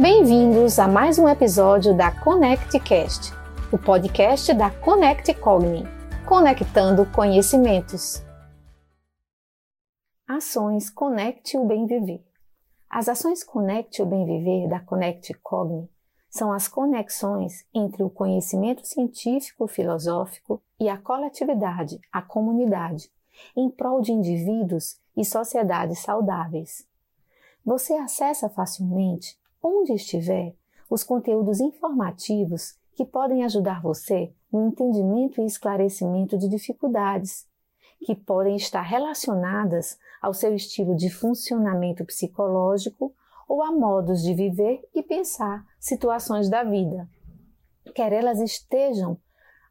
Bem-vindos 0.00 0.78
a 0.78 0.86
mais 0.86 1.18
um 1.18 1.28
episódio 1.28 1.92
da 1.92 2.12
ConnectCast, 2.12 3.32
o 3.72 3.76
podcast 3.76 4.54
da 4.54 4.70
Connect 4.70 5.34
Cogni, 5.34 5.82
conectando 6.24 7.04
conhecimentos. 7.04 8.22
Ações 10.24 10.88
Conecte 10.88 11.58
o 11.58 11.66
Bem 11.66 11.84
Viver. 11.84 12.24
As 12.88 13.08
ações 13.08 13.42
Conecte 13.42 14.00
o 14.00 14.06
Bem 14.06 14.24
Viver 14.24 14.68
da 14.68 14.78
Connect 14.78 15.34
Cogni 15.42 15.90
são 16.30 16.52
as 16.52 16.68
conexões 16.68 17.66
entre 17.74 18.04
o 18.04 18.08
conhecimento 18.08 18.86
científico 18.86 19.66
filosófico 19.66 20.62
e 20.78 20.88
a 20.88 20.96
coletividade, 20.96 21.98
a 22.12 22.22
comunidade, 22.22 23.10
em 23.56 23.68
prol 23.68 24.00
de 24.00 24.12
indivíduos 24.12 25.00
e 25.16 25.24
sociedades 25.24 25.98
saudáveis. 25.98 26.86
Você 27.64 27.94
acessa 27.94 28.48
facilmente 28.48 29.36
onde 29.62 29.92
estiver, 29.92 30.54
os 30.90 31.02
conteúdos 31.02 31.60
informativos 31.60 32.76
que 32.94 33.04
podem 33.04 33.44
ajudar 33.44 33.82
você 33.82 34.32
no 34.52 34.66
entendimento 34.66 35.40
e 35.40 35.46
esclarecimento 35.46 36.38
de 36.38 36.48
dificuldades 36.48 37.46
que 38.04 38.14
podem 38.14 38.56
estar 38.56 38.82
relacionadas 38.82 39.98
ao 40.22 40.32
seu 40.32 40.54
estilo 40.54 40.94
de 40.94 41.10
funcionamento 41.10 42.04
psicológico 42.04 43.14
ou 43.48 43.62
a 43.62 43.72
modos 43.72 44.22
de 44.22 44.34
viver 44.34 44.86
e 44.94 45.02
pensar 45.02 45.64
situações 45.78 46.48
da 46.48 46.62
vida, 46.62 47.08
quer 47.94 48.12
elas 48.12 48.40
estejam 48.40 49.18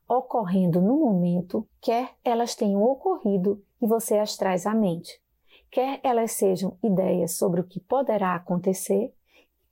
ocorrendo 0.08 0.82
no 0.82 0.98
momento, 0.98 1.68
quer 1.82 2.16
elas 2.24 2.56
tenham 2.56 2.82
ocorrido 2.82 3.64
e 3.82 3.88
você 3.88 4.18
as 4.18 4.36
traz 4.36 4.66
à 4.66 4.74
mente, 4.74 5.22
quer 5.70 6.00
elas 6.04 6.32
sejam 6.32 6.78
ideias 6.82 7.34
sobre 7.34 7.62
o 7.62 7.64
que 7.64 7.80
poderá 7.80 8.36
acontecer 8.36 9.14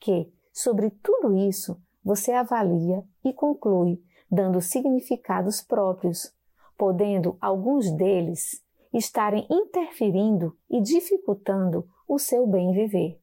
que, 0.06 0.32
sobre 0.54 0.92
tudo 0.92 1.36
isso, 1.36 1.82
você 2.04 2.32
avalia 2.32 3.04
e 3.24 3.34
conclui, 3.34 4.00
dando 4.30 4.62
significados 4.62 5.64
próprios, 5.64 6.32
podendo 6.78 7.36
alguns 7.42 7.92
deles 7.92 8.64
estarem 8.94 9.48
interferindo 9.50 10.56
e 10.70 10.80
dificultando 10.80 11.90
o 12.08 12.20
seu 12.20 12.46
bem 12.46 12.72
viver. 12.72 13.20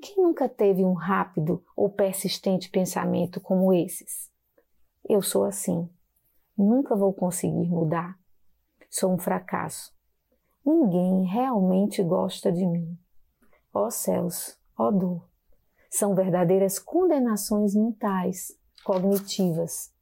Quem 0.00 0.22
nunca 0.22 0.48
teve 0.48 0.84
um 0.84 0.92
rápido 0.92 1.64
ou 1.76 1.90
persistente 1.90 2.70
pensamento 2.70 3.40
como 3.40 3.74
esses? 3.74 4.30
Eu 5.08 5.20
sou 5.20 5.44
assim. 5.44 5.90
Nunca 6.56 6.94
vou 6.94 7.12
conseguir 7.12 7.68
mudar. 7.68 8.16
Sou 8.88 9.12
um 9.12 9.18
fracasso. 9.18 9.92
Ninguém 10.64 11.24
realmente 11.24 12.04
gosta 12.04 12.52
de 12.52 12.64
mim. 12.64 12.96
Ó 13.74 13.90
céus, 13.90 14.56
ó 14.78 14.90
dor 14.92 15.31
são 15.92 16.14
verdadeiras 16.14 16.78
condenações 16.78 17.74
mentais, 17.74 18.58
cognitivas. 18.82 19.92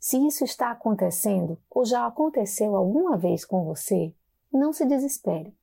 Se 0.00 0.18
isso 0.26 0.42
está 0.42 0.72
acontecendo 0.72 1.56
ou 1.70 1.84
já 1.84 2.04
aconteceu 2.04 2.74
alguma 2.74 3.16
vez 3.16 3.44
com 3.44 3.64
você, 3.64 4.12
não 4.52 4.72
se 4.72 4.84
desespere. 4.84 5.56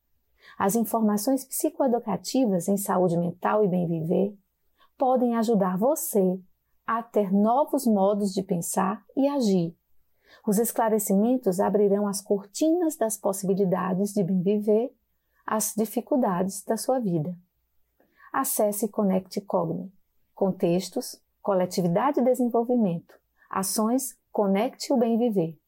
As 0.57 0.73
informações 0.73 1.43
psicoeducativas 1.43 2.69
em 2.69 2.77
saúde 2.77 3.17
mental 3.17 3.65
e 3.65 3.67
bem-viver 3.67 4.37
podem 4.97 5.35
ajudar 5.35 5.77
você 5.77 6.39
a 6.87 7.03
ter 7.03 7.29
novos 7.33 7.85
modos 7.85 8.33
de 8.33 8.41
pensar 8.41 9.03
e 9.17 9.27
agir. 9.27 9.77
Os 10.47 10.57
esclarecimentos 10.57 11.59
abrirão 11.59 12.07
as 12.07 12.21
cortinas 12.21 12.95
das 12.95 13.17
possibilidades 13.17 14.13
de 14.13 14.23
bem-viver 14.23 14.93
às 15.45 15.73
dificuldades 15.75 16.63
da 16.63 16.77
sua 16.77 16.99
vida 16.99 17.35
acesse 18.31 18.87
Conecte 18.87 19.41
Cogni. 19.41 19.91
Contextos, 20.33 21.21
coletividade 21.41 22.21
e 22.21 22.23
desenvolvimento. 22.23 23.13
Ações 23.49 24.17
Conecte 24.31 24.93
o 24.93 24.97
Bem 24.97 25.17
Viver. 25.17 25.58